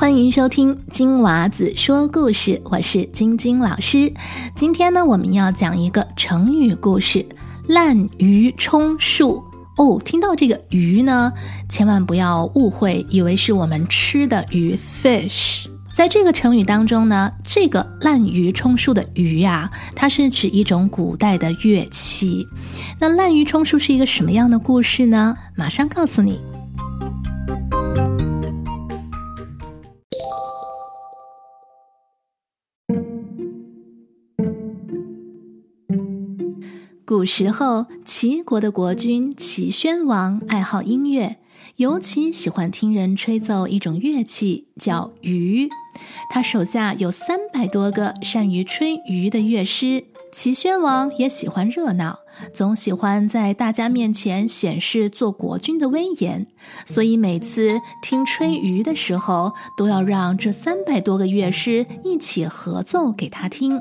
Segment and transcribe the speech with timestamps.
[0.00, 4.10] 欢迎收听金娃子说故事，我是晶晶老师。
[4.54, 7.22] 今天呢，我们要讲一个成语故事
[7.68, 9.44] “滥竽充数”。
[9.76, 11.30] 哦，听到这个“鱼”呢，
[11.68, 15.66] 千万不要误会，以为是我们吃的鱼 （fish）。
[15.92, 22.48] 在这个成语当中呢，这个“滥竽充数”的“竽”呀，它是指一种古代的乐器。
[22.98, 25.36] 那“滥竽充数”是一个什么样的故事呢？
[25.54, 26.40] 马上告诉你。
[37.10, 41.38] 古时候，齐国的国君齐宣王爱好音乐，
[41.74, 45.68] 尤其喜欢听人吹奏一种乐器，叫竽。
[46.30, 50.04] 他手下有三百多个善于吹竽的乐师。
[50.30, 52.20] 齐宣王也喜欢热闹，
[52.54, 56.46] 总喜欢在大家面前显示做国君的威严，
[56.86, 63.80] 所以每次听吹竽的时候，都要让这三百多个乐师一起合奏给他听。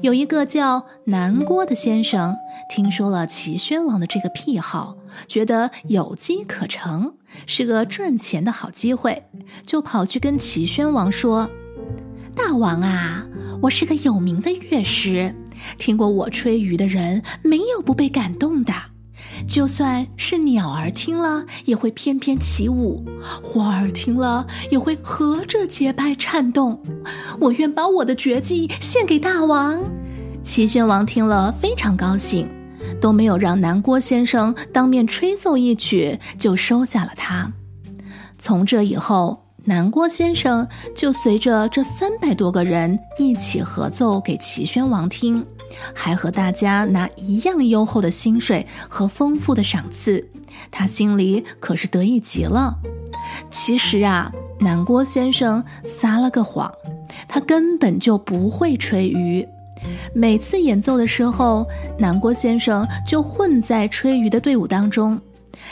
[0.00, 2.36] 有一个叫南郭的先生，
[2.68, 7.14] 听说了齐宣王的这个癖好，觉得有机可乘，
[7.46, 9.24] 是个赚钱的好机会，
[9.66, 11.50] 就跑去跟齐宣王说
[12.34, 13.26] ：“大王啊，
[13.62, 15.34] 我是个有名的乐师，
[15.78, 18.72] 听过我吹竽的人，没有不被感动的。”
[19.46, 23.04] 就算是鸟儿听了也会翩翩起舞，
[23.42, 26.80] 花儿听了也会合着节拍颤动。
[27.40, 29.80] 我愿把我的绝技献给大王。
[30.42, 32.48] 齐宣王听了非常高兴，
[33.00, 37.52] 都没有让南郭先生当面吹奏一曲，就收下了他。
[38.38, 45.44] 从这以后，南郭先生就随着这三百多个人一起合奏给齐宣王听。
[45.94, 50.26] 还和大家拿一样优厚的薪水和丰富的赏赐，
[50.70, 52.76] 他心里可是得意极了。
[53.50, 56.70] 其实啊，南郭先生撒了个谎，
[57.26, 59.46] 他根本就不会吹竽。
[60.14, 61.66] 每次演奏的时候，
[61.98, 65.20] 南郭先生就混在吹竽的队伍当中，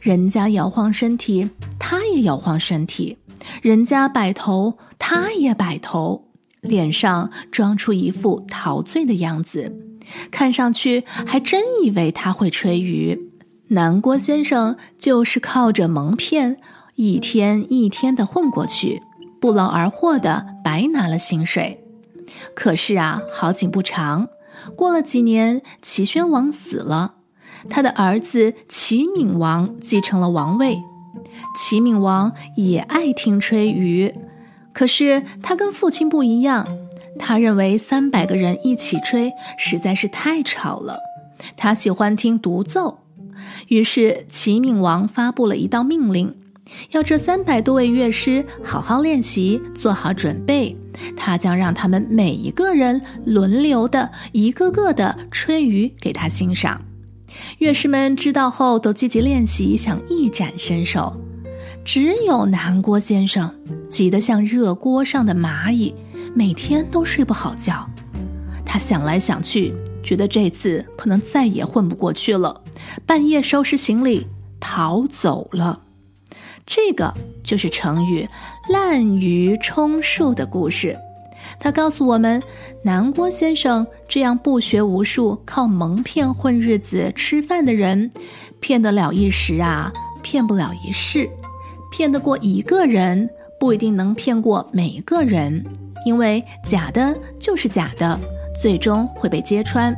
[0.00, 1.48] 人家摇晃身体，
[1.78, 3.16] 他也摇晃身体；
[3.62, 6.22] 人家摆头，他也摆头。
[6.60, 9.70] 脸上装出一副陶醉的样子，
[10.30, 13.18] 看上去还真以为他会吹竽。
[13.68, 16.58] 南郭先生就是靠着蒙骗，
[16.96, 19.02] 一天一天的混过去，
[19.40, 21.84] 不劳而获的白拿了薪水。
[22.54, 24.28] 可是啊，好景不长，
[24.76, 27.14] 过了几年，齐宣王死了，
[27.68, 30.78] 他的儿子齐闵王继承了王位。
[31.56, 34.14] 齐闵王也爱听吹竽。
[34.72, 36.66] 可是他跟父亲不一样，
[37.18, 40.98] 他认为三百个人一起吹实在是太吵了，
[41.56, 42.98] 他喜欢听独奏。
[43.68, 46.34] 于是齐闵王发布了一道命令，
[46.90, 50.76] 要这三百多位乐师好好练习，做好准备。
[51.16, 56.80] 他将让他们每一个人轮流的，一个个的吹竽给他欣赏。
[57.58, 61.20] 乐师们知道后都积极练习，想一展身手。
[61.84, 63.52] 只有南郭先生
[63.90, 65.92] 急得像热锅上的蚂蚁，
[66.34, 67.88] 每天都睡不好觉。
[68.66, 69.72] 他想来想去，
[70.02, 72.60] 觉得这次可能再也混不过去了，
[73.06, 74.26] 半夜收拾行李
[74.58, 75.80] 逃走了。
[76.66, 77.12] 这个
[77.44, 78.28] 就是成语
[78.68, 80.96] “滥竽充数”的故事。
[81.60, 82.42] 他告诉我们，
[82.82, 88.10] 南郭先生这样不学无术、靠蒙骗混日子吃饭的人，
[88.60, 91.28] 骗得了一时啊，骗不了一世。
[91.92, 93.28] 骗得过一个人，
[93.60, 95.64] 不一定能骗过每个人，
[96.04, 98.18] 因为假的就是假的，
[98.60, 99.94] 最终会被揭穿。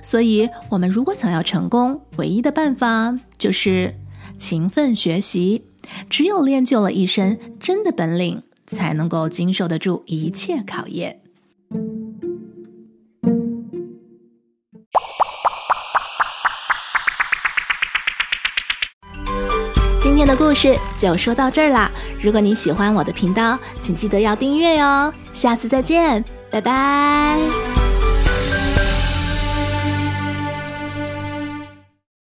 [0.00, 3.94] 所以，我们如果想要成功，唯一的办法就是
[4.38, 5.64] 勤奋学习。
[6.08, 11.20] 只有练就了一身真的本领，才能够经受得住一切考验。
[20.20, 21.90] 天的故事就说到这儿啦！
[22.20, 25.10] 如果你喜欢我的频道，请记得要订阅哟。
[25.32, 27.79] 下次再见，拜拜。